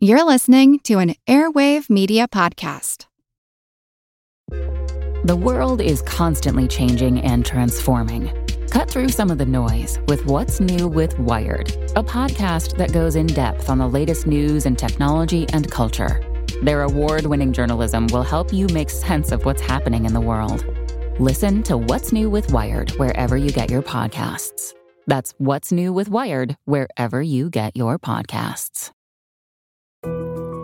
[0.00, 3.06] You're listening to an Airwave Media Podcast.
[5.24, 8.30] The world is constantly changing and transforming.
[8.70, 13.16] Cut through some of the noise with What's New with Wired, a podcast that goes
[13.16, 16.22] in depth on the latest news and technology and culture.
[16.62, 20.64] Their award winning journalism will help you make sense of what's happening in the world.
[21.18, 24.74] Listen to What's New with Wired wherever you get your podcasts.
[25.08, 28.92] That's What's New with Wired wherever you get your podcasts.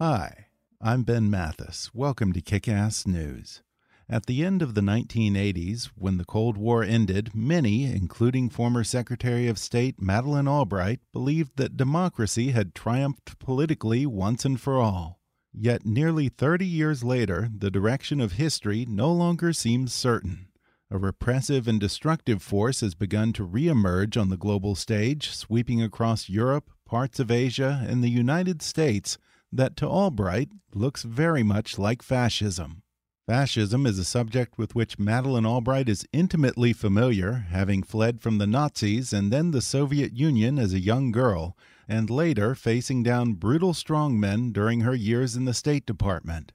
[0.00, 0.48] Hi,
[0.82, 1.94] I'm Ben Mathis.
[1.94, 3.62] Welcome to Kick Ass News.
[4.06, 9.48] At the end of the 1980s, when the Cold War ended, many, including former Secretary
[9.48, 15.20] of State Madeleine Albright, believed that democracy had triumphed politically once and for all.
[15.56, 20.48] Yet nearly 30 years later, the direction of history no longer seems certain.
[20.90, 26.28] A repressive and destructive force has begun to reemerge on the global stage, sweeping across
[26.28, 29.16] Europe, parts of Asia, and the United States
[29.52, 32.82] that to Albright looks very much like fascism.
[33.26, 38.46] Fascism is a subject with which Madeleine Albright is intimately familiar, having fled from the
[38.46, 41.56] Nazis and then the Soviet Union as a young girl,
[41.88, 46.52] and later facing down brutal strongmen during her years in the State Department.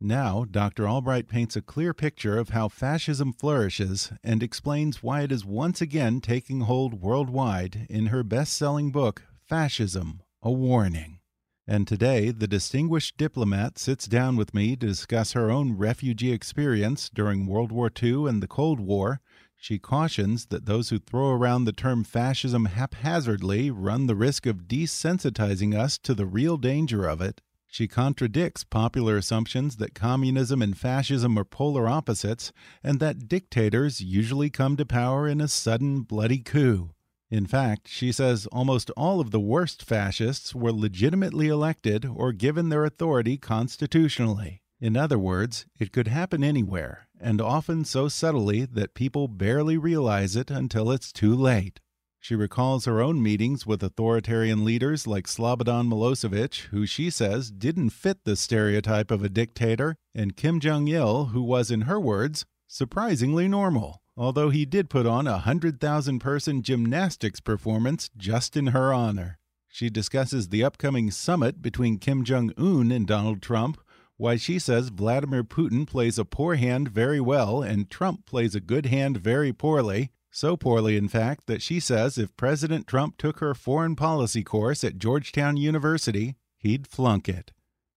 [0.00, 0.86] Now, Dr.
[0.86, 5.80] Albright paints a clear picture of how fascism flourishes and explains why it is once
[5.80, 11.20] again taking hold worldwide in her best selling book, Fascism A Warning.
[11.66, 17.08] And today, the distinguished diplomat sits down with me to discuss her own refugee experience
[17.08, 19.20] during World War II and the Cold War.
[19.58, 24.68] She cautions that those who throw around the term fascism haphazardly run the risk of
[24.68, 27.40] desensitizing us to the real danger of it.
[27.66, 32.52] She contradicts popular assumptions that communism and fascism are polar opposites
[32.82, 36.90] and that dictators usually come to power in a sudden, bloody coup.
[37.28, 42.68] In fact, she says almost all of the worst fascists were legitimately elected or given
[42.68, 44.62] their authority constitutionally.
[44.80, 50.36] In other words, it could happen anywhere, and often so subtly that people barely realize
[50.36, 51.80] it until it's too late.
[52.20, 57.90] She recalls her own meetings with authoritarian leaders like Slobodan Milosevic, who she says didn't
[57.90, 62.44] fit the stereotype of a dictator, and Kim Jong il, who was, in her words,
[62.66, 68.92] surprisingly normal although he did put on a 100,000 person gymnastics performance just in her
[68.92, 69.38] honor.
[69.68, 73.78] She discusses the upcoming summit between Kim Jong un and Donald Trump,
[74.16, 78.60] why she says Vladimir Putin plays a poor hand very well and Trump plays a
[78.60, 80.10] good hand very poorly.
[80.30, 84.84] So poorly, in fact, that she says if President Trump took her foreign policy course
[84.84, 87.52] at Georgetown University, he'd flunk it.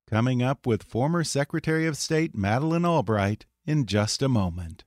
[0.09, 4.83] Coming up with former Secretary of State Madeleine Albright in just a moment.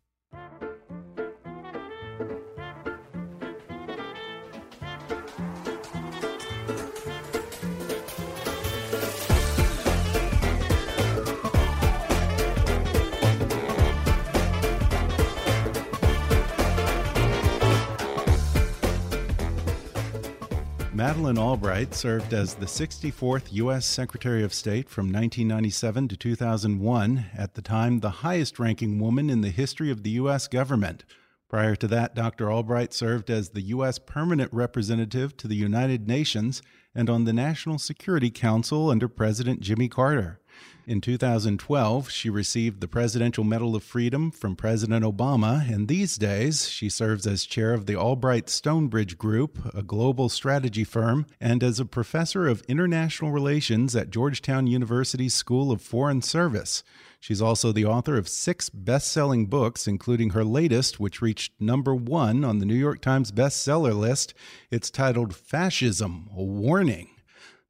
[21.02, 23.84] Madeleine Albright served as the 64th U.S.
[23.84, 29.40] Secretary of State from 1997 to 2001, at the time the highest ranking woman in
[29.40, 30.46] the history of the U.S.
[30.46, 31.02] government.
[31.48, 32.52] Prior to that, Dr.
[32.52, 33.98] Albright served as the U.S.
[33.98, 36.62] Permanent Representative to the United Nations
[36.94, 40.38] and on the National Security Council under President Jimmy Carter.
[40.84, 46.68] In 2012, she received the Presidential Medal of Freedom from President Obama, and these days
[46.68, 51.78] she serves as chair of the Albright Stonebridge Group, a global strategy firm, and as
[51.78, 56.82] a professor of international relations at Georgetown University's School of Foreign Service.
[57.20, 61.94] She's also the author of six best selling books, including her latest, which reached number
[61.94, 64.34] one on the New York Times bestseller list.
[64.68, 67.11] It's titled Fascism A Warning.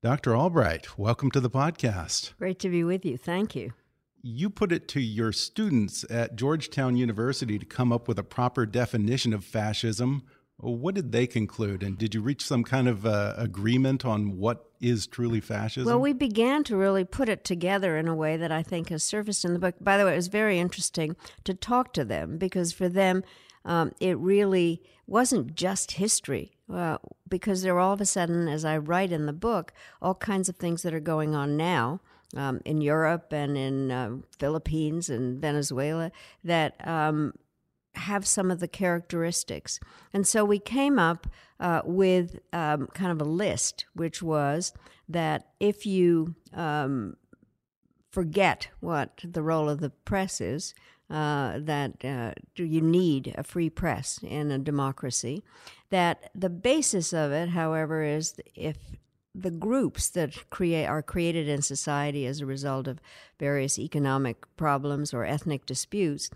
[0.02, 0.36] Dr.
[0.36, 2.36] Albright, welcome to the podcast.
[2.36, 3.16] Great to be with you.
[3.16, 3.72] Thank you.
[4.20, 8.66] You put it to your students at Georgetown University to come up with a proper
[8.66, 10.24] definition of fascism.
[10.56, 11.84] What did they conclude?
[11.84, 15.86] And did you reach some kind of uh, agreement on what is truly fascism?
[15.86, 19.04] Well, we began to really put it together in a way that I think has
[19.04, 19.76] surfaced in the book.
[19.80, 21.14] By the way, it was very interesting
[21.44, 23.22] to talk to them because for them,
[23.64, 26.56] um, it really wasn't just history.
[27.28, 30.48] Because there are all of a sudden, as I write in the book, all kinds
[30.48, 32.00] of things that are going on now
[32.36, 36.10] um, in Europe and in uh, Philippines and Venezuela
[36.44, 37.34] that um,
[37.94, 39.78] have some of the characteristics.
[40.12, 41.26] And so we came up
[41.60, 44.72] uh, with um, kind of a list, which was
[45.08, 47.16] that if you um,
[48.10, 50.74] forget what the role of the press is,
[51.10, 55.42] uh, that uh, you need a free press in a democracy.
[55.92, 58.78] That the basis of it, however, is if
[59.34, 62.98] the groups that create are created in society as a result of
[63.38, 66.30] various economic problems or ethnic disputes,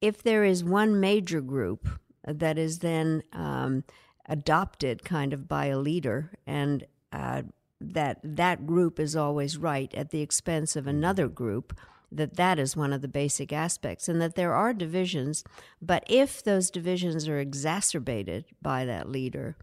[0.00, 1.88] if there is one major group
[2.24, 3.84] that is then um,
[4.28, 7.42] adopted kind of by a leader and uh,
[7.80, 11.78] that that group is always right at the expense of another group
[12.10, 15.44] that that is one of the basic aspects and that there are divisions
[15.80, 19.56] but if those divisions are exacerbated by that leader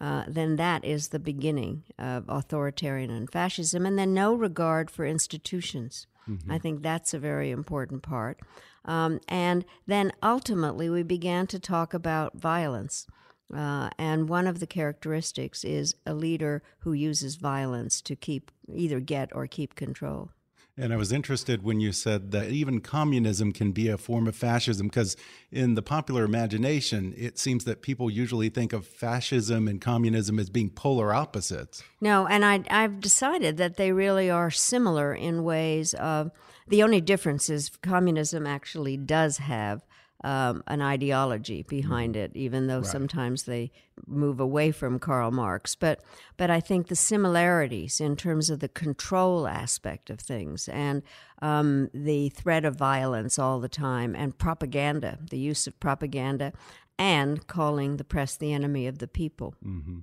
[0.00, 5.04] uh, then that is the beginning of authoritarian and fascism and then no regard for
[5.04, 6.06] institutions.
[6.28, 6.52] Mm-hmm.
[6.52, 8.38] i think that's a very important part.
[8.84, 13.06] Um, and then ultimately we began to talk about violence
[13.54, 19.00] uh, and one of the characteristics is a leader who uses violence to keep either
[19.00, 20.30] get or keep control
[20.78, 24.36] and I was interested when you said that even communism can be a form of
[24.36, 25.16] fascism, because
[25.50, 30.50] in the popular imagination, it seems that people usually think of fascism and communism as
[30.50, 31.82] being polar opposites.
[32.00, 36.30] No, and I, I've decided that they really are similar in ways of
[36.68, 39.84] the only difference is communism actually does have
[40.24, 42.24] um, an ideology behind mm-hmm.
[42.24, 42.86] it, even though right.
[42.86, 43.70] sometimes they
[44.06, 45.74] move away from Karl Marx.
[45.74, 46.00] But
[46.36, 51.02] but I think the similarities in terms of the control aspect of things and
[51.40, 56.52] um, the threat of violence all the time and propaganda, the use of propaganda.
[57.00, 59.54] And calling the press the enemy of the people.
[59.64, 59.98] Mm-hmm.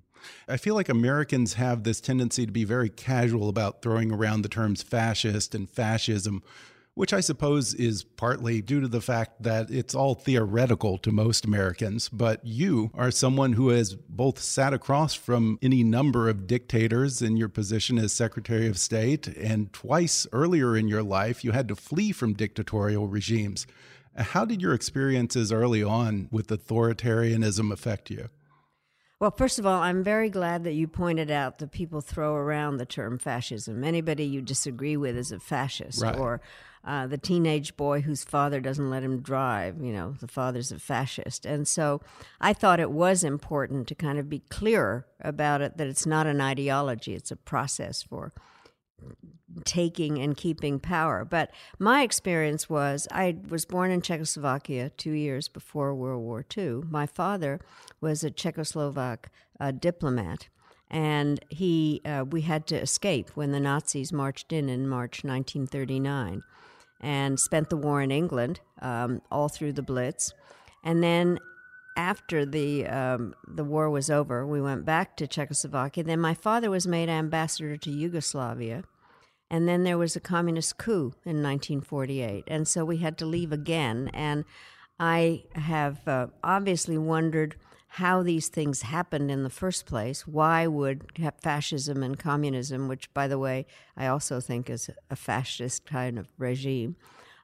[0.47, 4.47] I feel like Americans have this tendency to be very casual about throwing around the
[4.47, 6.41] terms fascist and fascism
[6.95, 11.45] which I suppose is partly due to the fact that it's all theoretical to most
[11.45, 12.09] Americans.
[12.09, 17.36] But you are someone who has both sat across from any number of dictators in
[17.36, 21.75] your position as Secretary of State, and twice earlier in your life, you had to
[21.75, 23.68] flee from dictatorial regimes.
[24.15, 28.30] How did your experiences early on with authoritarianism affect you?
[29.19, 32.77] Well, first of all, I'm very glad that you pointed out that people throw around
[32.77, 33.83] the term fascism.
[33.83, 36.18] Anybody you disagree with is a fascist, right.
[36.18, 36.41] or
[36.86, 39.82] uh, the teenage boy whose father doesn't let him drive.
[39.82, 41.46] You know, the father's a fascist.
[41.46, 42.02] And so
[42.40, 46.28] I thought it was important to kind of be clearer about it that it's not
[46.28, 48.32] an ideology, it's a process for
[49.64, 51.26] taking and keeping power.
[51.26, 51.50] But
[51.80, 56.82] my experience was I was born in Czechoslovakia two years before World War II.
[56.90, 57.60] My father
[58.00, 59.26] was a Czechoslovak
[59.60, 60.50] uh, diplomat.
[60.88, 66.44] And he, uh, we had to escape when the Nazis marched in in March 1939
[67.06, 70.34] and spent the war in England um, all through the Blitz.
[70.84, 71.40] And then
[71.96, 76.04] after the um, the war was over, we went back to Czechoslovakia.
[76.04, 78.84] Then my father was made ambassador to Yugoslavia,
[79.52, 83.51] and then there was a communist coup in 1948, and so we had to leave
[83.51, 84.10] again.
[84.12, 84.44] And
[85.00, 87.56] I have uh, obviously wondered
[87.96, 90.28] how these things happened in the first place.
[90.28, 91.06] Why would
[91.42, 96.28] fascism and communism, which, by the way, I also think is a fascist kind of
[96.38, 96.98] regime,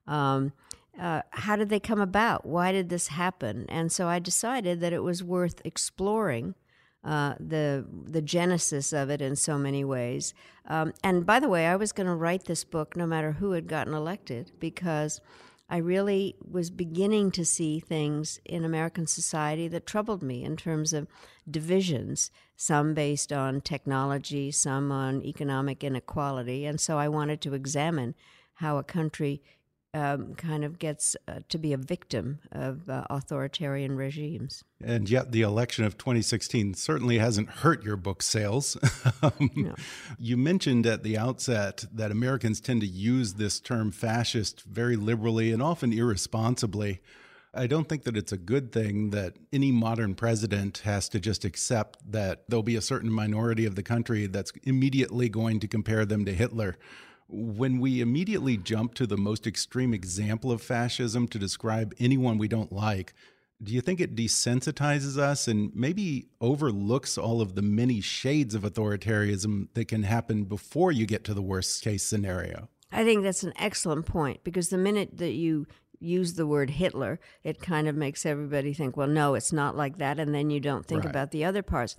[0.07, 0.51] um,
[0.99, 2.45] uh, how did they come about?
[2.45, 3.65] Why did this happen?
[3.69, 6.55] And so I decided that it was worth exploring
[7.03, 10.33] uh, the the genesis of it in so many ways.
[10.67, 13.53] Um, and by the way, I was going to write this book no matter who
[13.53, 15.21] had gotten elected because
[15.71, 20.91] I really was beginning to see things in American society that troubled me in terms
[20.91, 21.07] of
[21.49, 26.65] divisions, some based on technology, some on economic inequality.
[26.65, 28.15] And so I wanted to examine
[28.55, 29.41] how a country
[29.93, 34.63] um, kind of gets uh, to be a victim of uh, authoritarian regimes.
[34.83, 38.77] And yet, the election of 2016 certainly hasn't hurt your book sales.
[39.21, 39.75] um, no.
[40.17, 45.51] You mentioned at the outset that Americans tend to use this term fascist very liberally
[45.51, 47.01] and often irresponsibly.
[47.53, 51.43] I don't think that it's a good thing that any modern president has to just
[51.43, 56.05] accept that there'll be a certain minority of the country that's immediately going to compare
[56.05, 56.77] them to Hitler
[57.31, 62.47] when we immediately jump to the most extreme example of fascism to describe anyone we
[62.47, 63.13] don't like,
[63.63, 68.63] do you think it desensitizes us and maybe overlooks all of the many shades of
[68.63, 72.69] authoritarianism that can happen before you get to the worst case scenario?
[72.91, 75.67] I think that's an excellent point because the minute that you
[76.01, 79.97] use the word Hitler, it kind of makes everybody think, well, no, it's not like
[79.99, 80.19] that.
[80.19, 81.09] And then you don't think Right.
[81.11, 81.95] about the other parts.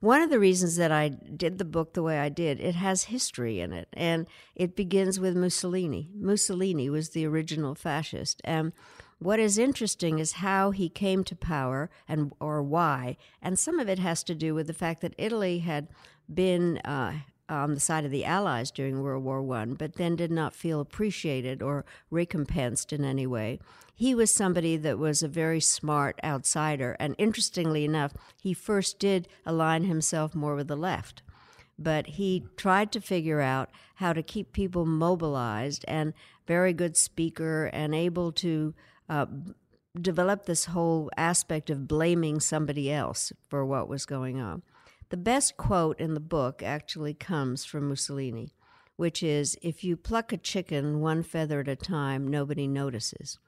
[0.00, 3.04] One of the reasons that I did the book the way I did, it has
[3.04, 3.88] history in it.
[3.92, 6.10] And it begins with Mussolini.
[6.14, 8.40] Mussolini was the original fascist.
[8.44, 8.72] And
[9.18, 13.16] what is interesting is how he came to power and or why.
[13.40, 15.88] And some of it has to do with the fact that Italy had
[16.32, 20.30] been uh, on the side of the Allies during World War One, but then did
[20.30, 23.60] not feel appreciated or recompensed in any way.
[23.94, 29.28] He was somebody that was a very smart outsider, and interestingly enough, he first did
[29.46, 31.22] align himself more with the left.
[31.78, 36.14] But he tried to figure out how to keep people mobilized and
[36.46, 38.74] very good speaker and able to
[39.08, 39.26] uh,
[40.00, 44.62] develop this whole aspect of blaming somebody else for what was going on.
[45.08, 48.52] The best quote in the book actually comes from Mussolini,
[48.96, 53.38] which is If you pluck a chicken one feather at a time, nobody notices.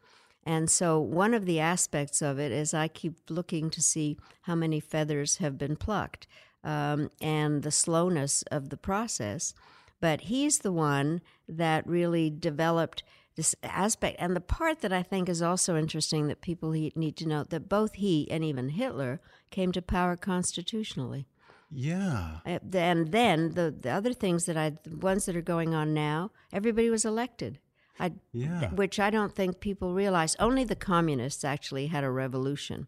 [0.47, 4.55] And so, one of the aspects of it is I keep looking to see how
[4.55, 6.29] many feathers have been plucked
[6.62, 9.53] um, and the slowness of the process.
[10.00, 13.03] But he's the one that really developed
[13.35, 14.17] this aspect.
[14.21, 17.69] And the part that I think is also interesting that people need to note that
[17.69, 21.27] both he and even Hitler came to power constitutionally.
[21.70, 22.38] Yeah.
[22.46, 25.94] Uh, And then the, the other things that I, the ones that are going on
[25.94, 27.58] now, everybody was elected.
[28.00, 28.70] I, Yeah.
[28.70, 30.37] which I don't think people realize.
[30.38, 32.87] Only the communists actually had a revolution.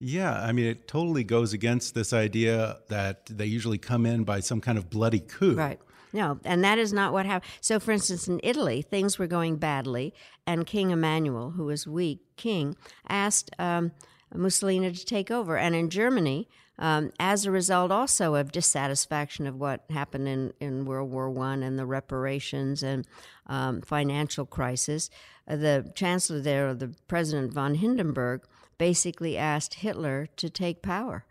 [0.00, 4.40] Yeah, I mean, it totally goes against this idea that they usually come in by
[4.40, 5.54] some kind of bloody coup.
[5.54, 5.78] Right.
[6.12, 7.50] No, and that is not what happened.
[7.60, 10.12] So, for instance, in Italy, things were going badly,
[10.46, 12.76] and King Emmanuel, who was weak king,
[13.08, 13.92] asked um,
[14.34, 15.56] Mussolini to take over.
[15.56, 16.48] And in Germany,
[16.82, 21.62] um, as a result also of dissatisfaction of what happened in, in World War One
[21.62, 23.06] and the reparations and
[23.46, 25.08] um, financial crisis,
[25.46, 28.42] uh, the chancellor there, the President von Hindenburg,
[28.78, 31.24] basically asked Hitler to take power.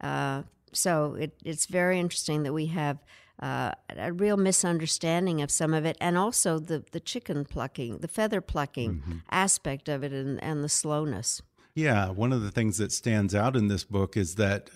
[0.00, 2.98] Uh, so it, it's very interesting that we have
[3.40, 8.08] uh, a real misunderstanding of some of it, and also the, the chicken plucking, the
[8.08, 11.42] feather plucking aspect of it, and, and the slowness.
[11.74, 14.70] Yeah, one of the things that stands out in this book is that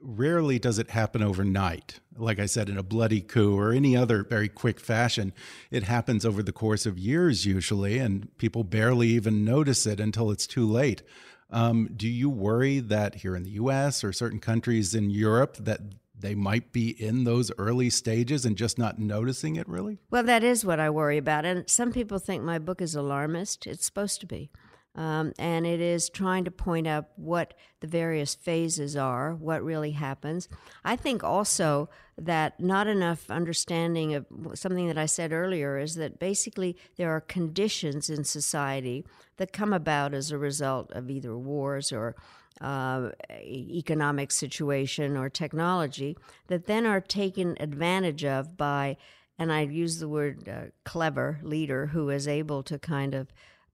[0.00, 2.00] rarely does it happen overnight.
[2.16, 5.32] Like I said, in a bloody coup or any other very quick fashion,
[5.70, 10.30] it happens over the course of years usually, and people barely even notice it until
[10.30, 11.02] it's too late.
[11.50, 14.04] Um, do you worry that here in the U.S.
[14.04, 15.80] or certain countries in Europe that
[16.20, 19.98] they might be in those early stages and just not noticing it really?
[20.10, 21.44] Well, that is what I worry about.
[21.44, 23.66] And some people think my book is alarmist.
[23.66, 24.50] It's supposed to be.
[24.98, 29.92] Um, and it is trying to point out what the various phases are, what really
[29.92, 30.48] happens.
[30.84, 36.18] I think also that not enough understanding of something that I said earlier is that
[36.18, 39.04] basically there are conditions in society
[39.36, 42.16] that come about as a result of either wars or
[42.60, 46.16] uh, economic situation or technology
[46.48, 48.96] that then are taken advantage of by,
[49.38, 53.28] and I use the word uh, clever leader who is able to kind of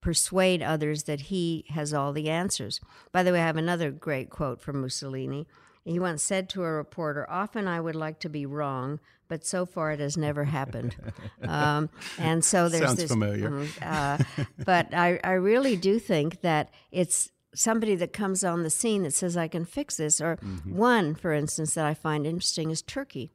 [0.05, 2.79] persuade others that he has all the answers.
[3.11, 5.47] By the way, I have another great quote from Mussolini.
[5.83, 9.65] He once said to a reporter, Often I would like to be wrong, but so
[9.65, 10.95] far it has never happened.
[11.49, 13.11] um, and so there's Sounds this.
[13.11, 13.49] familiar.
[13.49, 18.69] Mhm, uh, but I, I really do think that it's somebody that comes on the
[18.71, 20.21] scene that says, I can fix this.
[20.21, 20.37] Or
[20.69, 23.33] one, for instance, that I find interesting is Turkey.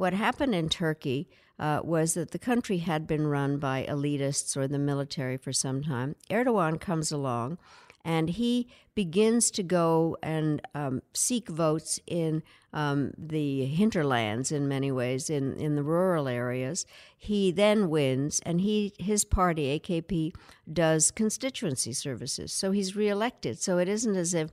[0.00, 1.28] What happened in Turkey
[1.58, 5.82] uh, was that the country had been run by elitists or the military for some
[5.82, 6.16] time.
[6.30, 7.58] Erdogan comes along
[8.02, 12.42] and he begins to go and um, seek votes in
[12.72, 16.86] um, the hinterlands in many ways, in, in the rural areas.
[17.18, 20.34] He then wins, and he his party, AKP,
[20.72, 22.54] does constituency services.
[22.54, 23.60] So he's reelected.
[23.60, 24.50] So it isn't as if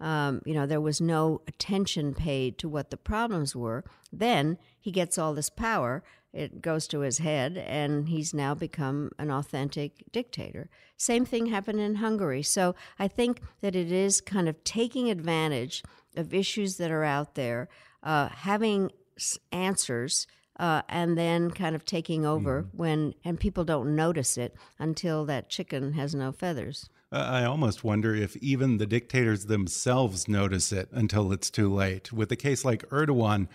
[0.00, 3.84] um, you know, there was no attention paid to what the problems were.
[4.12, 6.02] Then he gets all this power,
[6.32, 10.70] it goes to his head, and he's now become an authentic dictator.
[10.96, 12.42] Same thing happened in Hungary.
[12.42, 15.82] So I think that it is kind of taking advantage
[16.16, 17.68] of issues that are out there,
[18.02, 20.26] uh, having s- answers.
[20.58, 25.48] Uh, and then kind of taking over when, and people don't notice it until that
[25.48, 26.90] chicken has no feathers.
[27.12, 32.12] I almost wonder if even the dictators themselves notice it until it's too late.
[32.12, 33.48] With a case like Erdogan,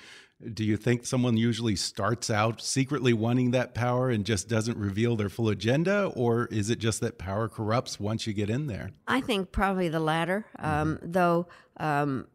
[0.54, 5.16] Do you think someone usually starts out secretly wanting that power and just doesn't reveal
[5.16, 6.12] their full agenda?
[6.14, 8.92] Or is it just that power corrupts once you get in there?
[9.08, 11.48] I think probably the latter, um, though
[11.78, 12.28] um,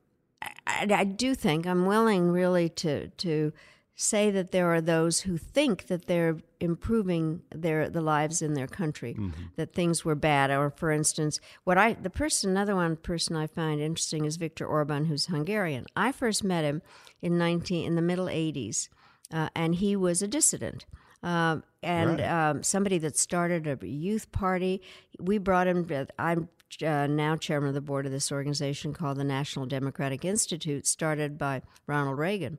[0.66, 3.52] I, I, do think I'm willing really to, to
[3.94, 8.66] say that there are those who think that they're improving their the lives in their
[8.66, 9.42] country, mm-hmm.
[9.56, 10.50] that things were bad.
[10.50, 14.66] Or, for instance, what I the person, another one person I find interesting is Viktor
[14.66, 15.86] Orban, who's Hungarian.
[15.96, 16.82] I first met him
[17.20, 18.88] in nineteen in the middle '80s,
[19.32, 20.86] uh, and he was a dissident.
[21.22, 22.48] Um, and right.
[22.50, 24.80] um, somebody that started a youth party.
[25.18, 25.86] We brought him.
[26.18, 26.48] I'm
[26.84, 31.36] uh, now chairman of the board of this organization called the National Democratic Institute, started
[31.36, 32.58] by Ronald Reagan.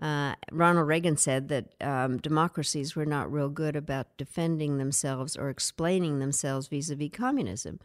[0.00, 5.50] Uh, Ronald Reagan said that um, democracies were not real good about defending themselves or
[5.50, 7.80] explaining themselves vis a vis communism.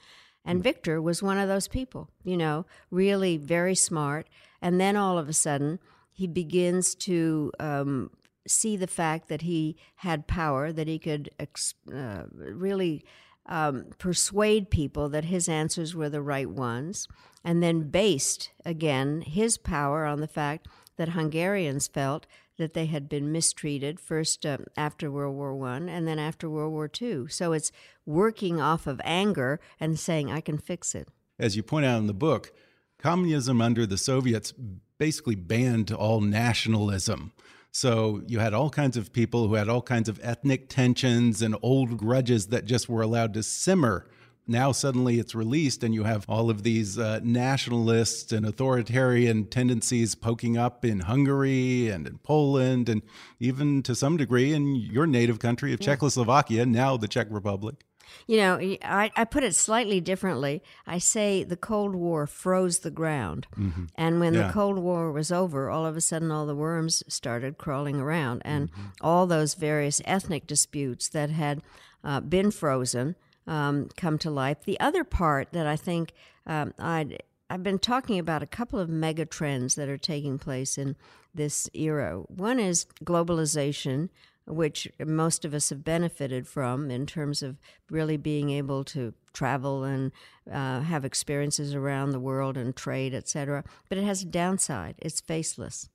[0.46, 0.64] And hmm.
[0.64, 4.28] Viktor was one of those people, you know, really very smart.
[4.62, 5.80] And then all of a sudden,
[6.12, 8.12] he begins to um,
[8.48, 13.04] see the fact that he had power, that he could ex- uh, really
[13.48, 17.08] um, persuade people that his answers were the right ones,
[17.44, 20.68] and then based again his power on the fact
[20.98, 22.26] that Hungarians felt
[22.58, 26.72] that they had been mistreated first uh, after World War One and then after World
[26.72, 27.28] War Two.
[27.28, 27.72] So it's
[28.06, 32.08] working off of anger and saying, "I can fix it." As you point out in
[32.08, 32.54] the book,
[32.98, 34.54] communism under the Soviets
[34.98, 37.34] basically banned all nationalism.
[37.72, 41.58] So you had all kinds of people who had all kinds of ethnic tensions and
[41.62, 44.08] old grudges that just were allowed to simmer
[44.48, 50.16] now suddenly it's released and you have all of these uh, nationalists and authoritarian tendencies
[50.16, 53.02] poking up in Hungary and in Poland and
[53.40, 57.86] even to some degree in your native country of Czechoslovakia, now the Czech Republic.
[58.28, 60.64] You know, I, I put it slightly differently.
[60.88, 63.48] I say the Cold War froze the ground.
[63.58, 63.86] Mm-hmm.
[63.96, 64.48] And when yeah.
[64.48, 68.42] the Cold War was over, all of a sudden all the worms started crawling around.
[68.46, 68.86] And mm-hmm.
[69.02, 71.62] all those various ethnic disputes that had
[72.04, 73.16] uh, been frozen
[73.48, 74.64] um, come to life.
[74.64, 76.14] The other part that I think
[76.46, 77.18] um, i
[77.50, 80.96] have been talking about a couple of mega trends that are taking place in
[81.34, 82.24] this era.
[82.28, 84.10] One is globalization,
[84.48, 87.58] which most of us have benefited from in terms of
[87.90, 90.12] really being able to travel and
[90.52, 93.64] uh, have experiences around the world and trade, etc.
[93.90, 94.96] But it has a downside.
[95.00, 95.90] It's faceless.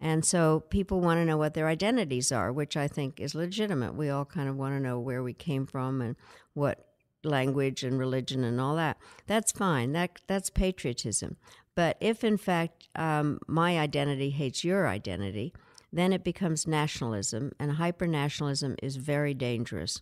[0.00, 3.94] And so people want to know what their identities are, which I think is legitimate.
[3.94, 6.16] We all kind of want to know where we came from and
[6.54, 6.91] what
[7.24, 8.98] language and religion and all that.
[9.26, 9.92] That's fine.
[9.92, 11.36] That that's patriotism.
[11.74, 15.52] But if in fact um, my identity hates your identity,
[15.92, 20.00] then it becomes nationalism, and hypernationalism is very dangerous.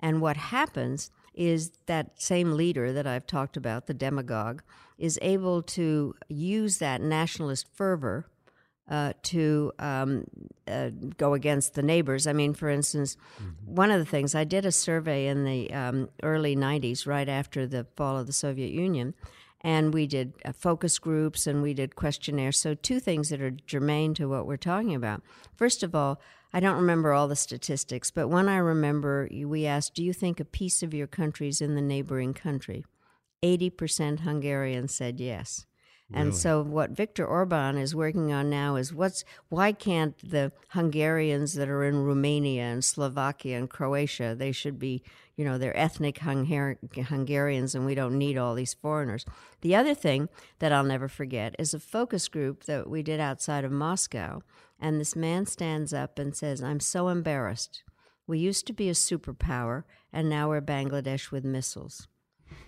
[0.00, 4.62] And what happens is that same leader that I've talked about, the demagogue,
[4.98, 8.26] is able to use that nationalist fervor
[8.88, 10.24] uh, to um,
[10.68, 12.26] uh, go against the neighbors.
[12.26, 13.74] I mean, for instance, mm-hmm.
[13.74, 17.66] one of the things I did a survey in the um, early 90s, right after
[17.66, 19.14] the fall of the Soviet Union,
[19.60, 22.58] and we did uh, focus groups and we did questionnaires.
[22.58, 25.22] So, two things that are germane to what we're talking about.
[25.56, 26.20] First of all,
[26.52, 30.38] I don't remember all the statistics, but one I remember, we asked, Do you think
[30.38, 32.84] a piece of your country is in the neighboring country?
[33.42, 35.66] 80% Hungarians said yes.
[36.12, 36.38] And really?
[36.38, 41.68] so what Viktor Orban is working on now is what's why can't the Hungarians that
[41.68, 45.02] are in Romania and Slovakia and Croatia they should be
[45.36, 49.26] you know they're ethnic Hungar- Hungarians and we don't need all these foreigners.
[49.62, 50.28] The other thing
[50.60, 54.42] that I'll never forget is a focus group that we did outside of Moscow
[54.78, 57.82] and this man stands up and says I'm so embarrassed.
[58.28, 62.06] We used to be a superpower and now we're Bangladesh with missiles.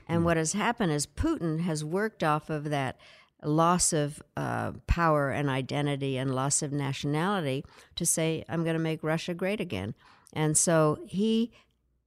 [0.09, 0.25] And hmm.
[0.25, 2.99] what has happened is Putin has worked off of that
[3.43, 8.81] loss of uh, power and identity and loss of nationality to say, I'm going to
[8.81, 9.95] make Russia great again.
[10.33, 11.53] And so he,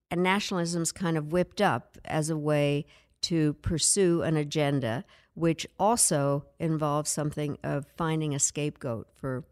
[0.09, 2.85] and nationalism's kind of whipped up as a way
[3.23, 9.45] to pursue an agenda, which also involves something of finding a scapegoat for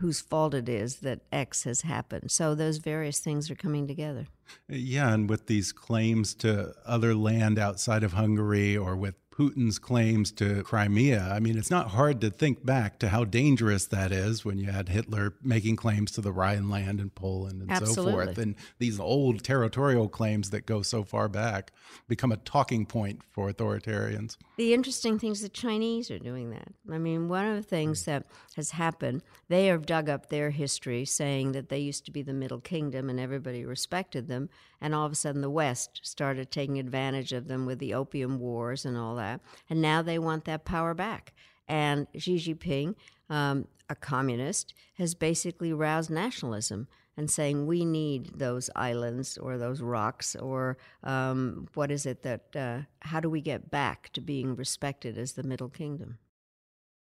[0.00, 2.30] whose fault it is that X has happened.
[2.30, 4.26] So those various things are coming together.
[4.68, 10.32] Yeah, and with these claims to other land outside of Hungary or with Putin's claims
[10.32, 11.30] to Crimea.
[11.30, 14.70] I mean, it's not hard to think back to how dangerous that is when you
[14.70, 18.04] had Hitler making claims to the Rhineland and Poland and Absolutely.
[18.04, 18.38] so forth.
[18.38, 21.72] And these old territorial claims that go so far back
[22.08, 24.38] become a talking point for authoritarians.
[24.56, 26.68] The interesting thing is the Chinese are doing that.
[26.90, 28.24] I mean, one of the things that
[28.56, 32.32] has happened, they have dug up their history saying that they used to be the
[32.32, 34.48] Middle Kingdom and everybody respected them.
[34.80, 38.38] And all of a sudden, the West started taking advantage of them with the Opium
[38.38, 39.25] Wars and all that.
[39.68, 41.32] And now they want that power back.
[41.68, 42.94] And Xi Jinping,
[43.28, 49.80] um, a communist, has basically roused nationalism and saying we need those islands or those
[49.80, 54.54] rocks or um, what is it that uh, how do we get back to being
[54.54, 56.18] respected as the Middle Kingdom?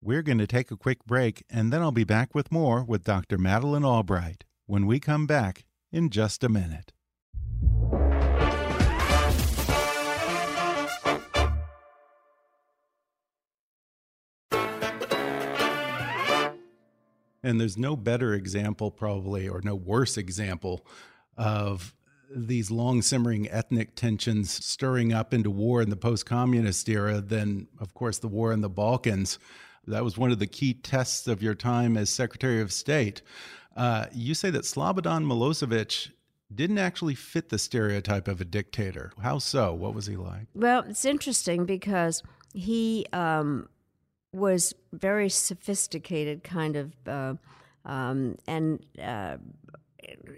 [0.01, 3.03] We're going to take a quick break and then I'll be back with more with
[3.03, 3.37] Dr.
[3.37, 6.93] Madeleine Albright when we come back in just a minute.
[17.47, 20.85] And there's no better example, probably, or no worse example
[21.37, 21.95] of
[22.29, 27.69] these long simmering ethnic tensions stirring up into war in the post communist era than,
[27.79, 29.39] of course, the war in the Balkans.
[29.85, 33.21] That was one of the key tests of your time as Secretary of State.
[33.77, 36.11] Uh, you say that Slobodan Milosevic
[36.53, 39.13] didn't actually fit the stereotype of a dictator.
[39.21, 39.73] How so?
[39.73, 40.47] What was he like?
[40.53, 43.69] Well, it's interesting because he um,
[44.33, 47.33] was very sophisticated, kind of, uh,
[47.85, 49.37] um, and uh,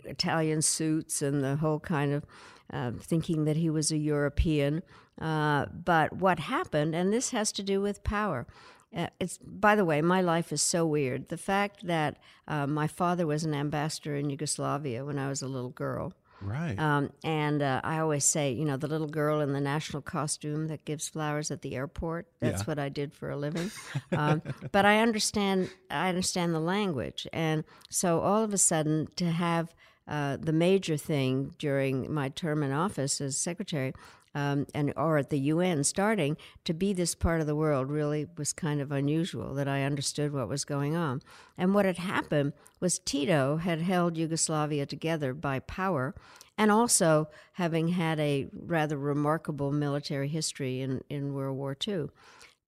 [0.05, 2.25] Italian suits and the whole kind of
[2.71, 4.83] uh, thinking that he was a European.
[5.19, 8.47] Uh, but what happened, and this has to do with power.
[8.95, 11.29] Uh, it's by the way, my life is so weird.
[11.29, 15.47] The fact that uh, my father was an ambassador in Yugoslavia when I was a
[15.47, 16.79] little girl, Right.
[16.79, 20.67] um, and uh, I always say, you know, the little girl in the national costume
[20.67, 22.27] that gives flowers at the airport.
[22.39, 22.65] That's Yeah.
[22.65, 23.71] what I did for a living.
[24.11, 25.69] Um, but I understand.
[25.91, 29.73] I understand the language, and so all of a sudden, to have
[30.07, 33.93] uh, the major thing during my term in office as secretary.
[34.35, 38.27] Um, and or at the UN starting to be this part of the world really
[38.37, 41.21] was kind of unusual that I understood what was going on.
[41.57, 46.13] And what had happened was Tito had held Yugoslavia together by power
[46.59, 52.09] and also having had a rather remarkable military history in, in World War II.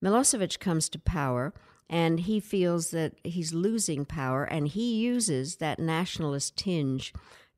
[0.02, 1.54] Milosevic comes to power
[1.88, 7.12] and he feels that he's losing power and he uses that nationalist tinge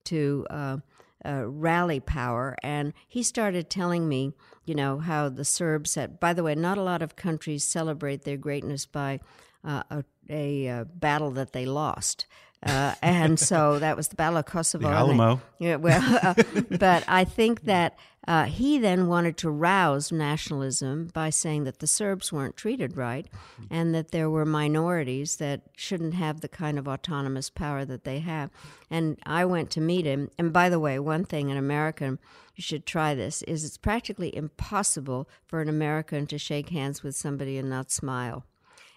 [0.04, 0.78] to uh,
[1.24, 2.56] uh, rally power.
[2.62, 4.32] And he started telling me,
[4.64, 8.22] you know, how the Serbs had, by the way, not a lot of countries celebrate
[8.22, 9.20] their greatness by
[9.64, 12.26] uh, a, a uh, battle that they lost.
[12.64, 14.84] Uh, and so that was the Battle of Kosovo.
[14.84, 15.40] The they- Alamo.
[15.58, 16.34] yeah, well, uh,
[16.70, 17.96] but I think that
[18.26, 23.26] uh, he then wanted to rouse nationalism by saying that the Serbs weren't treated right
[23.70, 28.20] and that there were minorities that shouldn't have the kind of autonomous power that they
[28.20, 28.50] have.
[28.90, 30.30] And I went to meet him.
[30.38, 32.18] And by the way, one thing an American,
[32.56, 37.14] you should try this, is it's practically impossible for an American to shake hands with
[37.14, 38.44] somebody and not smile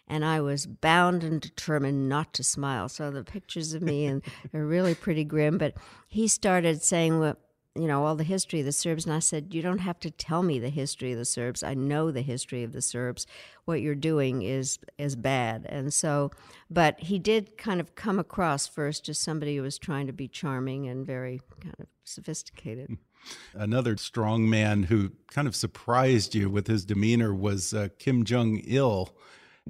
[0.07, 2.89] and I was bound and determined not to smile.
[2.89, 4.21] So the pictures of me and
[4.53, 5.57] are really pretty grim.
[5.57, 5.75] But
[6.07, 7.37] he started saying, "Well,
[7.75, 10.11] you know, all the history of the Serbs," and I said, "You don't have to
[10.11, 11.63] tell me the history of the Serbs.
[11.63, 13.27] I know the history of the Serbs.
[13.65, 16.31] What you're doing is is bad." And so,
[16.69, 20.27] but he did kind of come across first as somebody who was trying to be
[20.27, 22.97] charming and very kind of sophisticated.
[23.53, 28.61] Another strong man who kind of surprised you with his demeanor was uh, Kim Jong
[28.65, 29.13] il.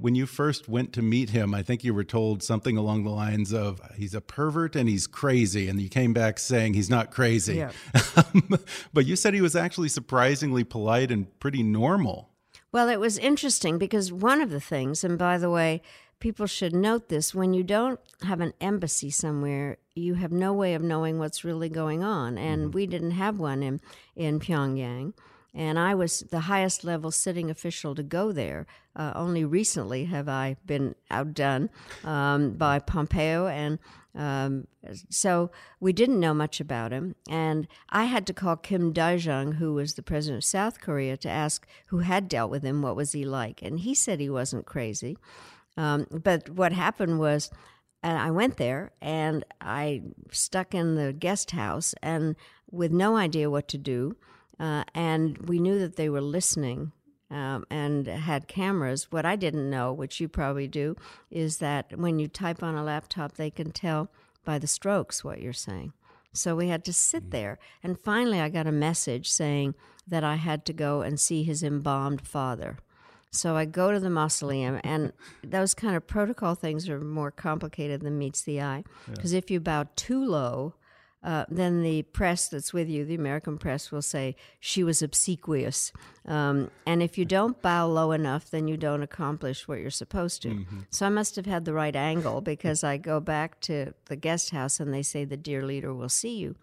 [0.00, 3.10] When you first went to meet him, I think you were told something along the
[3.10, 5.68] lines of, he's a pervert and he's crazy.
[5.68, 7.56] And you came back saying he's not crazy.
[7.56, 7.72] Yeah.
[8.16, 8.58] Um,
[8.92, 12.30] but you said he was actually surprisingly polite and pretty normal.
[12.72, 15.82] Well, it was interesting because one of the things, and by the way,
[16.20, 20.74] people should note this when you don't have an embassy somewhere, you have no way
[20.74, 22.36] of knowing what's really going on.
[22.36, 22.70] And mm-hmm.
[22.72, 23.80] we didn't have one in,
[24.16, 25.14] in Pyongyang.
[25.58, 28.64] And I was the highest level sitting official to go there.
[28.94, 31.68] Uh, only recently have I been outdone
[32.04, 33.48] um, by Pompeo.
[33.48, 33.80] And
[34.14, 34.68] um,
[35.10, 37.16] so we didn't know much about him.
[37.28, 41.28] And I had to call Kim Dae-jung, who was the president of South Korea, to
[41.28, 43.60] ask who had dealt with him, what was he like?
[43.60, 45.18] And he said he wasn't crazy.
[45.76, 47.50] Um, but what happened was,
[48.04, 52.36] and I went there and I stuck in the guest house and
[52.70, 54.14] with no idea what to do.
[54.58, 56.92] Uh, and we knew that they were listening
[57.30, 59.08] um, and had cameras.
[59.10, 60.96] What I didn't know, which you probably do,
[61.30, 64.10] is that when you type on a laptop, they can tell
[64.44, 65.92] by the strokes what you're saying.
[66.32, 67.58] So we had to sit there.
[67.82, 69.74] And finally, I got a message saying
[70.06, 72.78] that I had to go and see his embalmed father.
[73.30, 75.12] So I go to the mausoleum, and
[75.44, 78.84] those kind of protocol things are more complicated than meets the eye.
[79.10, 80.74] Because if you bow too low,
[81.22, 85.92] uh, then the press that's with you, the American press, will say she was obsequious.
[86.26, 90.42] Um, and if you don't bow low enough, then you don't accomplish what you're supposed
[90.42, 90.64] to.
[90.90, 94.50] So I must have had the right angle because I go back to the guest
[94.50, 96.54] house and they say the dear leader will see you.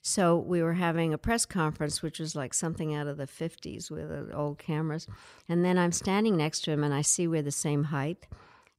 [0.00, 3.90] So we were having a press conference, which was like something out of the 50s
[3.90, 5.06] with uh, old cameras.
[5.48, 8.26] And then I'm standing next to him and I see we're the same height.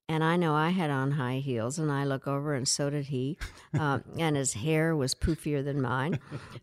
[0.09, 3.05] And I know I had on high heels, and I look over, and so did
[3.05, 3.37] he.
[3.79, 6.19] Um, and his hair was poofier than mine.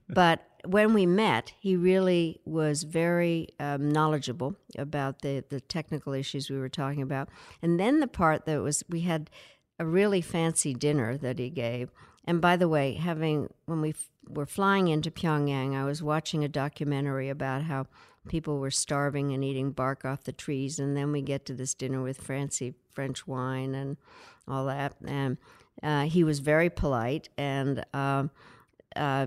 [0.09, 6.51] But when we met, he really was very um, knowledgeable about the, the technical issues
[6.51, 7.29] we were talking about.
[7.63, 9.31] And then the part that was, we had
[9.79, 11.91] a really fancy dinner that he gave.
[12.25, 16.43] And by the way, having, when we f- were flying into Pyongyang, I was watching
[16.43, 17.87] a documentary about how
[18.29, 20.79] people were starving and eating bark off the trees.
[20.79, 23.97] And then we get to this dinner with fancy French wine and
[24.49, 24.95] all that.
[25.05, 25.37] And
[25.83, 28.25] uh, he was very polite and uh,
[28.95, 29.27] uh,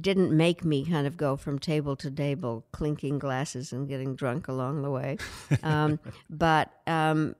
[0.00, 4.48] didn't make me kind of go from table to table, clinking glasses and getting drunk
[4.48, 5.18] along the way.
[5.62, 7.34] Um, but um,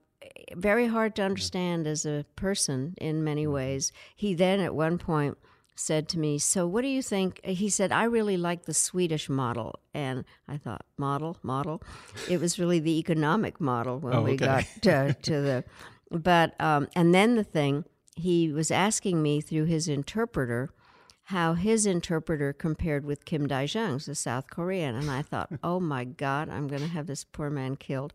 [0.54, 3.92] very hard to understand as a person in many ways.
[4.14, 5.36] He then, at one point,
[5.76, 7.40] said to me, So, what do you think?
[7.44, 9.78] He said, I really like the Swedish model.
[9.94, 11.82] And I thought, Model, model.
[12.28, 14.46] It was really the economic model when Oh, we okay.
[14.46, 15.64] got to, to the.
[16.08, 17.84] But, um, and then the thing,
[18.14, 20.70] he was asking me through his interpreter
[21.24, 24.94] how his interpreter compared with Kim Dae Jung's, the South Korean.
[24.94, 28.12] And I thought, oh my God, I'm going to have this poor man killed.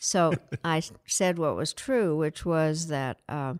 [0.00, 0.32] So
[0.64, 3.18] I said what was true, which was that.
[3.28, 3.54] Uh,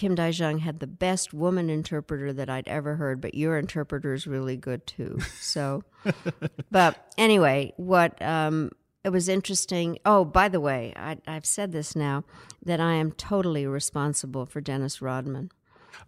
[0.00, 4.14] Kim Dae Jung had the best woman interpreter that I'd ever heard, but your interpreter
[4.14, 5.18] is really good too.
[5.42, 5.84] So,
[6.70, 8.70] but anyway, what um,
[9.04, 9.98] it was interesting.
[10.06, 12.24] Oh, by the way, I, I've said this now
[12.64, 15.52] that I am totally responsible for Dennis Rodman.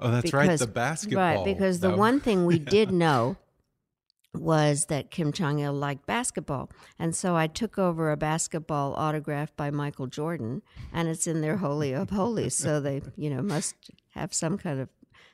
[0.00, 0.58] Oh, that's right.
[0.58, 1.44] The basketball.
[1.44, 3.36] Right, because the one thing we did know
[4.34, 6.70] was that Kim Jong il liked basketball.
[6.98, 11.56] And so I took over a basketball autograph by Michael Jordan, and it's in their
[11.58, 12.54] Holy of Holies.
[12.54, 13.74] So they, you know, must
[14.14, 14.88] have some kind of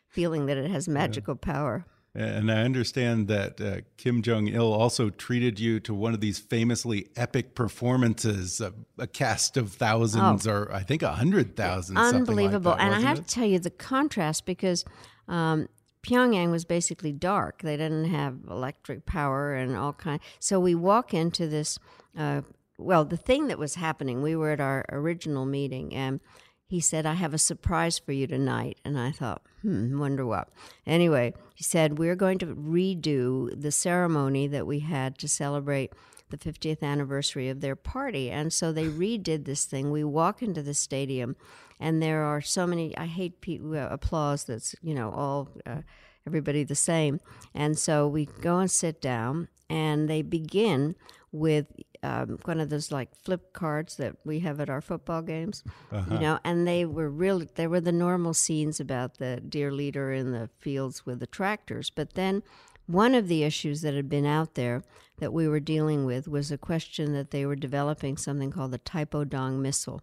[0.08, 1.84] feeling that it has magical power.
[2.14, 6.38] And I understand that uh, Kim Jong Il also treated you to one of these
[6.40, 11.96] famously epic performances, a, a cast of thousands, or I think a hundred thousand.
[11.96, 12.18] something like Oh.
[12.18, 12.72] Unbelievable.
[12.72, 13.28] that, and I have it?
[13.28, 14.84] to tell you the contrast because
[15.28, 15.68] um,
[16.02, 17.62] Pyongyang was basically dark.
[17.62, 20.20] They didn't have electric power and all kind.
[20.38, 21.78] So we walk into this.
[22.16, 22.42] Uh,
[22.78, 26.20] well, the thing that was happening, we were at our original meeting, and
[26.66, 30.50] he said, "I have a surprise for you tonight." And I thought, "Hmm, wonder what."
[30.86, 35.92] Anyway, he said, "We're going to redo the ceremony that we had to celebrate."
[36.30, 38.30] the 50th anniversary of their party.
[38.30, 39.90] And so they redid this thing.
[39.90, 41.36] We walk into the stadium,
[41.80, 42.96] and there are so many.
[42.96, 45.82] I hate pe- uh, applause that's, you know, all uh,
[46.26, 47.20] everybody the same.
[47.54, 50.94] And so we go and sit down, and they begin
[51.30, 51.66] with
[52.02, 55.62] um, one of those like flip cards that we have at our football games,
[56.10, 60.12] you know, and they were really, they were the normal scenes about the dear leader
[60.12, 61.90] in the fields with the tractors.
[61.90, 62.42] But then
[62.86, 64.82] one of the issues that had been out there
[65.18, 68.78] that we were dealing with was a question that they were developing something called the
[68.78, 70.00] Taepodong missile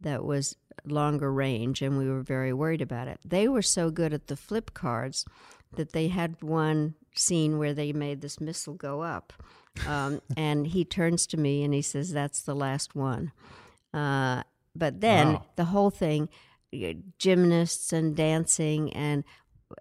[0.00, 3.18] that was longer range, and we were very worried about it.
[3.24, 5.24] They were so good at the flip cards
[5.76, 9.32] that they had one scene where they made this missile go up.
[9.86, 13.32] Um, and he turns to me and he says, That's the last one.
[13.92, 14.42] Uh,
[14.74, 15.46] but then Wow.
[15.56, 16.28] the whole thing
[17.18, 19.24] gymnasts and dancing and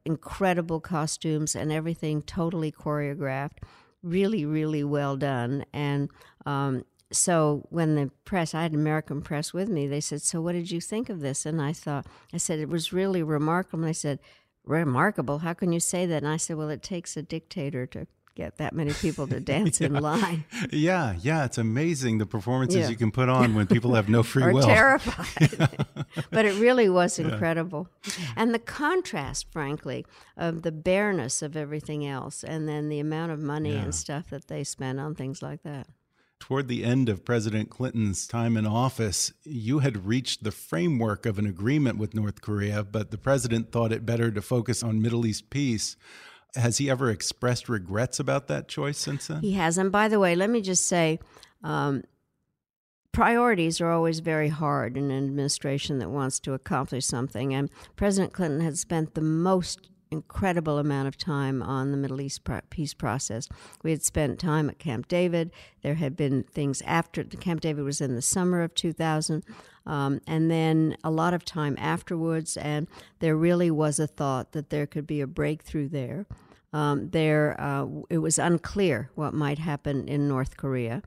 [0.05, 3.57] incredible costumes and everything totally choreographed,
[4.03, 5.65] really, really well done.
[5.73, 6.09] And
[6.45, 10.53] um, so when the press, I had American press with me, they said, So what
[10.53, 11.45] did you think of this?
[11.45, 13.79] And I thought, I said, It was really remarkable.
[13.83, 14.19] And I said,
[14.65, 15.39] Remarkable?
[15.39, 16.23] How can you say that?
[16.23, 19.81] And I said, Well, it takes a dictator to get that many people to dance
[19.81, 22.89] in line Yeah, yeah, it's amazing the performances Yeah.
[22.89, 24.61] you can put on when people have no free or will.
[24.63, 25.49] terrified.
[26.29, 27.87] but it really was incredible.
[28.35, 33.39] And the contrast, frankly, of the bareness of everything else and then the amount of
[33.39, 33.83] money Yeah.
[33.83, 35.87] and stuff that they spent on things like that.
[36.39, 41.39] Toward the end of President Clinton's time in office, you had reached the framework of
[41.39, 45.25] an agreement with North Korea, but the president thought it better to focus on Middle
[45.25, 45.97] East peace.
[46.55, 49.41] Has he ever expressed regrets about that choice since then?
[49.41, 49.77] He has.
[49.77, 51.19] And by the way, let me just say
[51.63, 52.03] um,
[53.11, 57.53] priorities are always very hard in an administration that wants to accomplish something.
[57.53, 62.41] And President Clinton had spent the most incredible amount of time on the Middle East
[62.69, 63.47] peace process.
[63.83, 65.51] We had spent time at Camp David.
[65.81, 69.43] There had been things after Camp David was in the summer of 2000,
[69.85, 72.57] um, and then a lot of time afterwards.
[72.57, 72.87] And
[73.19, 76.25] there really was a thought that there could be a breakthrough there.
[76.73, 81.01] Um, there, uh, it was unclear what might happen in North Korea.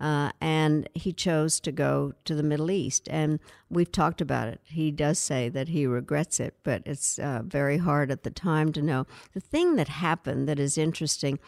[0.00, 3.08] Uh, and he chose to go to the Middle East.
[3.10, 4.60] And we've talked about it.
[4.64, 8.72] He does say that he regrets it, but it's uh, very hard at the time
[8.72, 9.06] to know.
[9.34, 11.38] The thing that happened that is interesting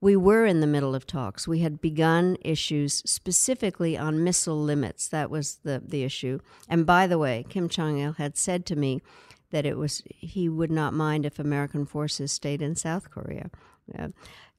[0.00, 1.46] we were in the middle of talks.
[1.46, 5.08] We had begun issues specifically on missile limits.
[5.08, 6.40] That was the, the issue.
[6.68, 9.02] And by the way, Kim Jong il had said to me
[9.50, 13.50] that it was he would not mind if American forces stayed in South Korea.
[13.96, 14.08] Uh,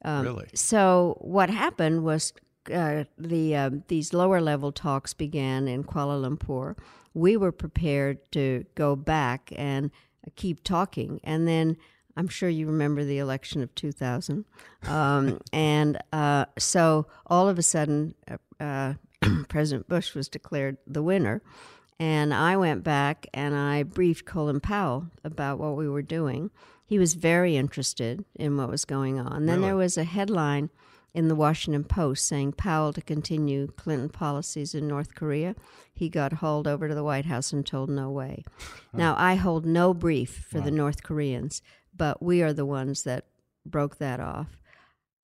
[0.04, 0.48] um, really?
[0.54, 2.32] So what happened was
[2.72, 6.76] uh, the uh, these lower level talks began in Kuala Lumpur.
[7.14, 9.90] We were prepared to go back and
[10.36, 11.76] keep talking, and then
[12.16, 14.44] I'm sure you remember the election of 2000.
[14.86, 18.94] Um, and uh, so all of a sudden, uh, uh
[19.48, 21.42] President Bush was declared the winner.
[21.98, 26.50] And I went back and I briefed Colin Powell about what we were doing.
[26.84, 29.46] He was very interested in what was going on.
[29.46, 29.68] Then really?
[29.68, 30.70] there was a headline
[31.14, 35.54] in the Washington Post saying Powell to continue Clinton policies in North Korea.
[35.92, 38.44] He got hauled over to the White House and told no way.
[38.94, 40.64] Now, I hold no brief for wow.
[40.64, 41.60] the North Koreans
[41.94, 43.26] but we are the ones that
[43.66, 44.58] broke that off.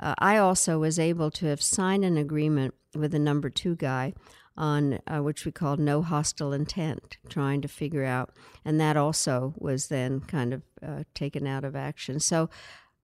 [0.01, 4.15] Uh, I also was able to have signed an agreement with the number two guy
[4.57, 8.31] on uh, which we called no hostile intent, trying to figure out,
[8.65, 12.19] and that also was then kind of uh, taken out of action.
[12.19, 12.51] So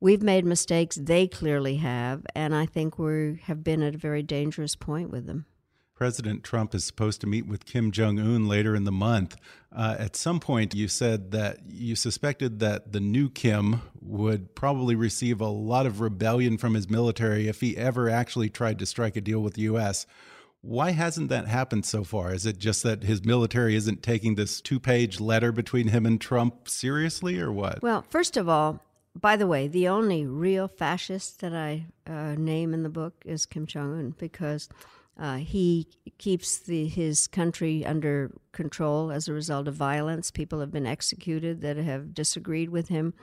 [0.05, 4.23] we've made mistakes; they clearly have, and I think we have been at a very
[4.23, 5.47] dangerous point with them.
[5.95, 9.37] President Trump is supposed to meet with Kim Jong un later in the month.
[9.75, 14.95] Uh, at some point, you said that you suspected that the new Kim would probably
[14.95, 19.17] receive a lot of rebellion from his military if he ever actually tried to strike
[19.17, 20.05] a deal with the U.S.
[20.61, 22.35] Why hasn't that happened so far?
[22.35, 26.21] Is it just that his military isn't taking this two page letter between him and
[26.21, 27.81] Trump seriously, or what?
[27.83, 28.83] Well, first of all,
[29.15, 33.47] by the way, the only real fascist that I uh, name in the book is
[33.47, 34.69] Kim Jong un because
[35.19, 35.87] uh, he
[36.19, 40.31] keeps the, his country under control as a result of violence.
[40.31, 43.15] People have been executed that have disagreed with him.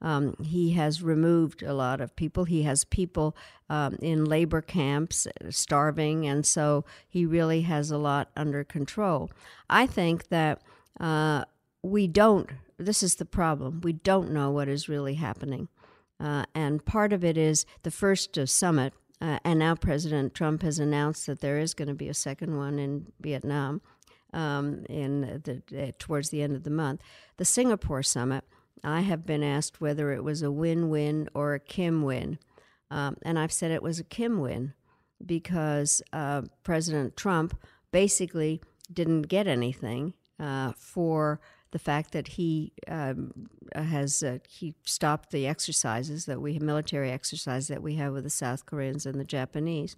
[0.00, 2.44] Um, he has removed a lot of people.
[2.44, 3.36] He has people
[3.70, 9.30] um, in labor camps starving, and so he really has a lot under control.
[9.70, 10.60] I think that
[11.00, 11.44] uh,
[11.82, 15.68] we don't, this is the problem, we don't know what is really happening.
[16.20, 20.62] Uh, and part of it is the first uh, summit uh, and now President Trump
[20.62, 23.80] has announced that there is going to be a second one in Vietnam
[24.34, 27.00] um, in the, uh, towards the end of the month.
[27.36, 28.44] The Singapore summit,
[28.82, 32.38] I have been asked whether it was a win-win or a Kim win,
[32.90, 34.74] um, and I've said it was a Kim win
[35.24, 37.58] because uh, President Trump
[37.92, 38.60] basically
[38.92, 41.40] didn't get anything uh, for
[41.74, 47.66] the fact that he um, has uh, he stopped the exercises that we military exercise
[47.66, 49.96] that we have with the South Koreans and the Japanese,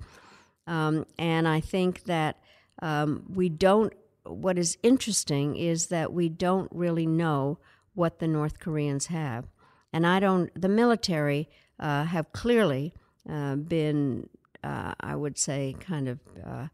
[0.67, 2.39] um, and I think that
[2.81, 3.93] um, we don't.
[4.25, 7.59] What is interesting is that we don't really know
[7.95, 9.45] what the North Koreans have,
[9.93, 10.51] and I don't.
[10.59, 11.47] The military
[11.79, 12.95] uh, have clearly
[13.31, 14.31] uh, been,
[14.65, 16.69] uh, I would say, kind of uh,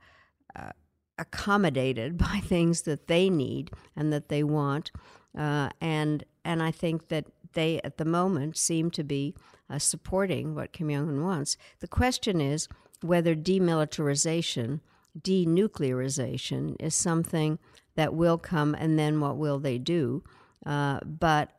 [0.54, 0.70] uh,
[1.18, 4.90] accommodated by things that they need and that they want.
[5.37, 9.35] Uh, and and I think that they at the moment seem to be
[9.70, 11.57] uh, supporting what Kim Jong Un wants.
[11.81, 12.68] The question is
[13.01, 14.81] whether demilitarization,
[15.20, 17.59] denuclearization, is something
[17.94, 20.22] that will come, and then what will they do?
[20.64, 21.51] Uh, but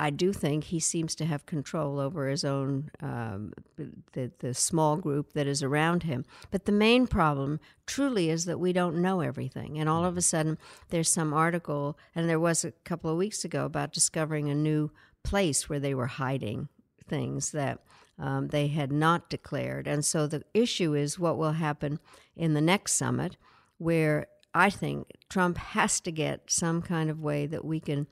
[0.00, 3.52] I do think he seems to have control over his own um,
[4.12, 6.24] the the small group that is around him.
[6.50, 10.22] But the main problem truly is that we don't know everything, and all of a
[10.22, 10.56] sudden
[10.88, 14.90] there's some article, and there was a couple of weeks ago about discovering a new
[15.22, 16.68] place where they were hiding
[17.06, 17.80] things that.
[18.22, 19.86] Um, they had not declared.
[19.86, 21.98] And so the issue is what will happen
[22.36, 23.38] in the next summit,
[23.78, 28.06] where I think Trump has to get some kind of way that we can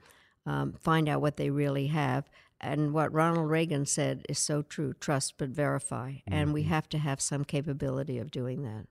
[0.46, 2.28] um, find out what they really have.
[2.60, 6.10] And what Ronald Reagan said is so true trust but verify.
[6.10, 6.34] Mm-hmm.
[6.34, 6.70] And we mm-hmm.
[6.70, 8.86] have to have some capability of doing that.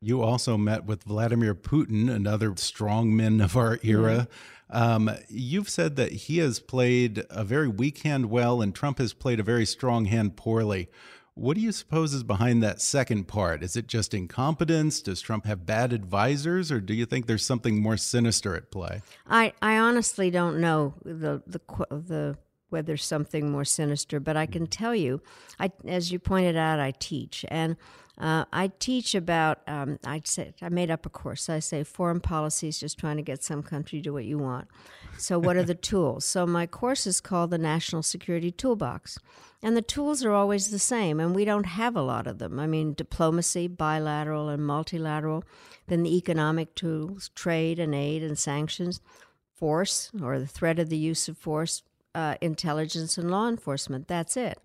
[0.00, 4.26] You also met with Vladimir Putin, another strong man of our era.
[4.68, 9.12] Um, you've said that he has played a very weak hand well, and Trump has
[9.12, 10.88] played a very strong hand poorly.
[11.34, 13.62] What do you suppose is behind that second part?
[13.62, 15.00] Is it just incompetence?
[15.00, 19.00] Does Trump have bad advisors, or do you think there's something more sinister at play?
[19.26, 24.66] I, I honestly don't know the the the whether something more sinister, but I can
[24.66, 25.22] tell you,
[25.58, 27.76] I as you pointed out, I teach, and
[28.18, 31.48] Uh, I teach about, um, I said, I made up a course.
[31.48, 34.38] I say foreign policy is just trying to get some country to do what you
[34.38, 34.68] want.
[35.18, 36.26] So, what are the tools?
[36.26, 39.18] So, my course is called the National Security Toolbox.
[39.62, 42.58] And the tools are always the same, and we don't have a lot of them.
[42.58, 45.44] I mean, diplomacy, bilateral and multilateral,
[45.86, 49.00] then the economic tools, trade and aid and sanctions,
[49.54, 51.82] force or the threat of the use of force,
[52.14, 54.08] uh, intelligence and law enforcement.
[54.08, 54.58] That's it.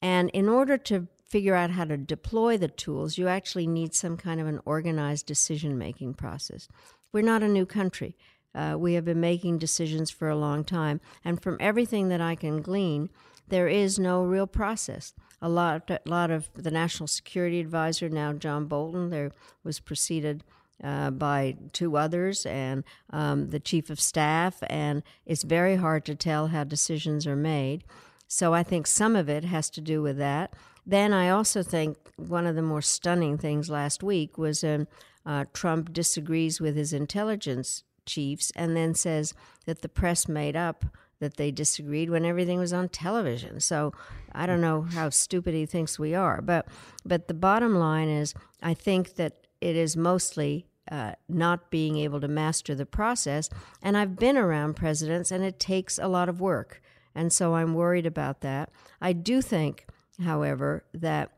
[0.00, 4.16] And in order to figure out how to deploy the tools, you actually need some
[4.16, 6.68] kind of an organized decision making process.
[7.12, 8.16] We're not a new country.
[8.54, 11.00] Uh, we have been making decisions for a long time.
[11.24, 13.10] And from everything that I can glean,
[13.48, 15.12] there is no real process.
[15.40, 19.32] A lot, a lot of the national security advisor, now John Bolton, there
[19.62, 20.42] was preceded
[20.82, 26.14] uh, by two others and um, the chief of staff, and it's very hard to
[26.14, 27.84] tell how decisions are made.
[28.26, 30.54] So I think some of it has to do with that.
[30.86, 34.86] Then I also think one of the more stunning things last week was um,
[35.26, 39.34] uh, Trump disagrees with his intelligence chiefs and then says
[39.66, 40.84] that the press made up
[41.20, 43.60] that they disagreed when everything was on television.
[43.60, 43.92] So
[44.32, 46.66] I don't know how stupid he thinks we are, but
[47.04, 52.20] but the bottom line is I think that it is mostly uh, not being able
[52.20, 53.50] to master the process.
[53.82, 56.80] And I've been around presidents, and it takes a lot of work,
[57.14, 58.70] and so I'm worried about that.
[59.00, 59.86] I do think,
[60.22, 61.32] however, that.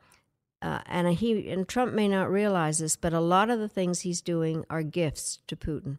[0.62, 4.00] Uh, and he and Trump may not realize this, but a lot of the things
[4.00, 5.96] he's doing are gifts to Putin,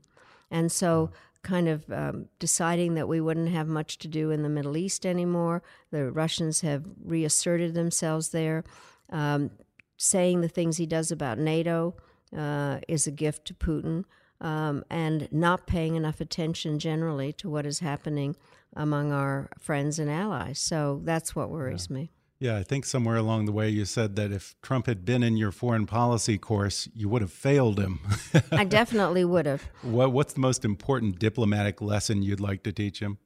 [0.52, 1.10] and so
[1.44, 5.06] kind of um, deciding that we wouldn't have much to do in the Middle East
[5.06, 5.64] anymore.
[5.92, 8.64] The Russians have reasserted themselves there,
[9.10, 9.52] um,
[9.98, 11.96] saying the things he does about NATO
[12.36, 14.06] uh, is a gift to Putin,
[14.40, 18.36] um, and not paying enough attention generally to what is happening
[18.76, 20.60] among our friends and allies.
[20.60, 21.96] So that's what worries yeah.
[21.96, 22.12] me.
[22.42, 25.38] Yeah, I think somewhere along the way you said that if Trump had been in
[25.38, 28.00] your foreign policy course, you would have failed him.
[28.52, 29.62] I definitely would have.
[29.84, 33.20] What, what's the most important diplomatic lesson you'd like to teach him?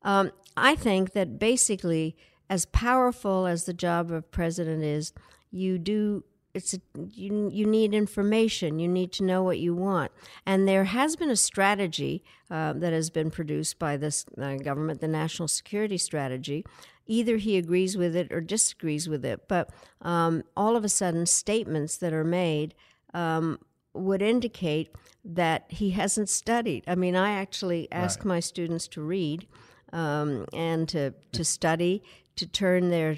[0.00, 2.16] Um, I think that basically,
[2.48, 5.12] as powerful as the job of president is,
[5.50, 6.80] you do it's a,
[7.12, 8.78] you you need information.
[8.78, 10.10] You need to know what you want,
[10.46, 15.02] and there has been a strategy uh, that has been produced by this uh, government,
[15.02, 16.64] the national security strategy.
[17.06, 19.70] Either he agrees with it or disagrees with it, but
[20.02, 22.74] um, all of a sudden, statements that are made
[23.14, 23.58] um,
[23.94, 24.90] would indicate
[25.24, 26.84] that he hasn't studied.
[26.86, 28.26] I mean, I actually ask right.
[28.26, 29.46] my students to read
[29.92, 32.02] um, and to to study,
[32.36, 33.16] to turn their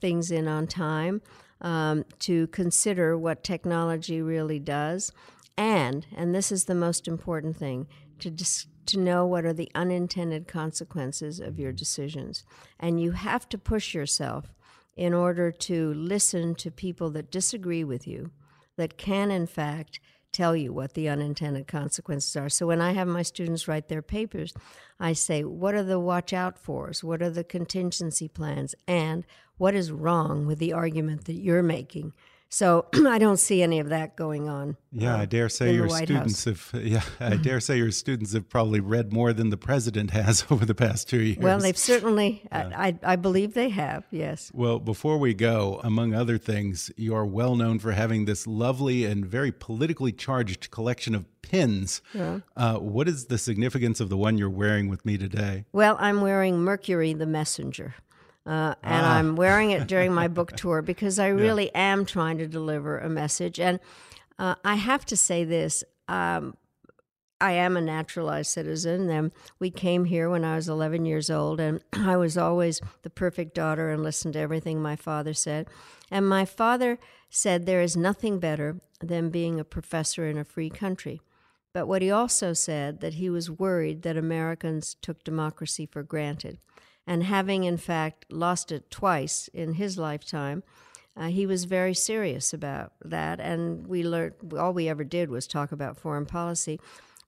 [0.00, 1.22] things in on time
[1.60, 5.12] um, to consider what technology really does,
[5.56, 7.86] and and this is the most important thing
[8.18, 12.44] to dis- to know what are the unintended consequences of your decisions,
[12.78, 14.54] and you have to push yourself
[14.96, 18.30] in order to listen to people that disagree with you,
[18.76, 20.00] that can in fact
[20.32, 22.48] tell you what the unintended consequences are.
[22.48, 24.52] So when I have my students write their papers,
[24.98, 27.04] I say, what are the watch out fors?
[27.04, 28.74] What are the contingency plans?
[28.88, 29.24] And
[29.58, 32.12] what is wrong with the argument that you're making?
[32.54, 34.76] So I don't see any of that going on.
[34.92, 36.70] Yeah, uh, I dare say your students House.
[36.70, 36.84] have.
[36.84, 40.64] Yeah, I dare say your students have probably read more than the president has over
[40.64, 41.38] the past two years.
[41.38, 42.42] Well, they've certainly.
[42.54, 42.70] Yeah.
[42.76, 44.04] I, I believe they have.
[44.12, 44.52] Yes.
[44.54, 49.04] Well, before we go, among other things, you are well known for having this lovely
[49.04, 52.00] and very politically charged collection of pins.
[52.12, 52.40] Yeah.
[52.56, 55.64] Uh, what is the significance of the one you're wearing with me today?
[55.72, 57.96] Well, I'm wearing Mercury the Messenger.
[58.46, 59.16] Uh, and ah.
[59.16, 61.92] I'm wearing it during my book tour because I really yeah.
[61.92, 63.58] am trying to deliver a message.
[63.58, 63.80] And
[64.38, 66.56] uh, I have to say this um,
[67.40, 69.10] I am a naturalized citizen.
[69.10, 73.10] And we came here when I was 11 years old, and I was always the
[73.10, 75.68] perfect daughter and listened to everything my father said.
[76.10, 80.70] And my father said there is nothing better than being a professor in a free
[80.70, 81.20] country.
[81.72, 86.58] But what he also said that he was worried that Americans took democracy for granted
[87.06, 90.62] and having in fact lost it twice in his lifetime,
[91.16, 93.40] uh, he was very serious about that.
[93.40, 96.80] And we learned all we ever did was talk about foreign policy.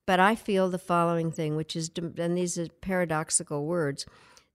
[0.05, 4.05] But I feel the following thing, which is, and these are paradoxical words,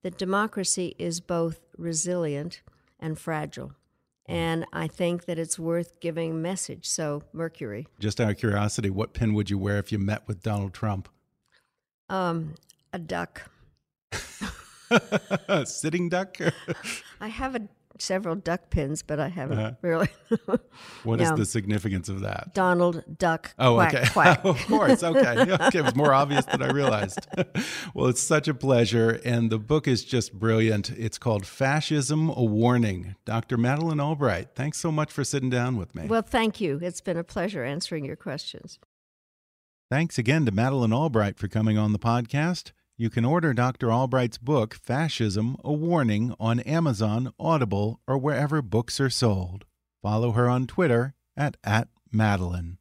[0.02, 2.62] that democracy is both resilient
[2.98, 3.72] and fragile.
[4.26, 6.86] And I think that it's worth giving a message.
[6.86, 7.86] So, Mercury.
[7.98, 11.08] Just out of curiosity, what pin would you wear if you met with Donald Trump?
[12.08, 12.54] Um,
[12.92, 13.50] a duck.
[15.64, 16.36] Sitting duck?
[17.20, 17.62] I have a
[17.98, 19.72] several duck pins, but I haven't Uh-huh.
[19.82, 20.08] really.
[21.04, 22.54] What is the significance of that?
[22.54, 23.54] Donald Duck.
[23.58, 24.08] Oh, quack, okay.
[24.12, 24.44] Quack.
[24.44, 25.02] of course.
[25.02, 25.40] Okay.
[25.52, 25.78] Okay.
[25.78, 27.26] It was more obvious than I realized.
[27.94, 29.20] well, it's such a pleasure.
[29.24, 30.90] And the book is just brilliant.
[30.90, 33.14] It's called Fascism A Warning.
[33.24, 33.56] Dr.
[33.58, 36.06] Madeleine Albright, thanks so much for sitting down with me.
[36.06, 36.78] Well, thank you.
[36.82, 38.78] It's been a pleasure answering your questions.
[39.90, 42.72] Thanks again to Madeleine Albright for coming on the podcast.
[42.96, 43.90] You can order Dr.
[43.90, 49.64] Albright's book, Fascism A Warning, on Amazon, Audible, or wherever books are sold.
[50.02, 52.78] Follow her on Twitter at, at Madeleine.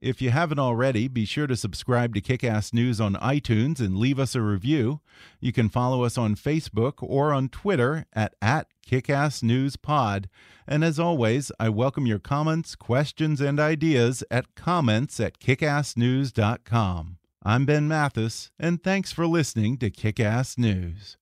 [0.00, 4.18] If you haven't already, be sure to subscribe to Kickass News on iTunes and leave
[4.18, 5.00] us a review.
[5.40, 10.24] You can follow us on Facebook or on Twitter at, at KickassNewsPod.
[10.66, 17.18] And as always, I welcome your comments, questions, and ideas at comments at kickassnews.com.
[17.44, 21.16] I'm Ben Mathis, and thanks for listening to Kick Ass News.